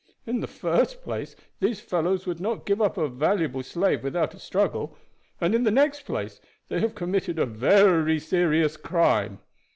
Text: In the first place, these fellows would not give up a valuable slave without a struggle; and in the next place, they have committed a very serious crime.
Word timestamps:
In 0.25 0.39
the 0.39 0.47
first 0.47 1.03
place, 1.03 1.35
these 1.59 1.79
fellows 1.79 2.25
would 2.25 2.39
not 2.39 2.65
give 2.65 2.81
up 2.81 2.97
a 2.97 3.07
valuable 3.07 3.61
slave 3.61 4.01
without 4.03 4.33
a 4.33 4.39
struggle; 4.39 4.97
and 5.39 5.53
in 5.53 5.61
the 5.63 5.69
next 5.69 6.07
place, 6.07 6.41
they 6.69 6.79
have 6.79 6.95
committed 6.95 7.37
a 7.37 7.45
very 7.45 8.17
serious 8.17 8.77
crime. 8.77 9.37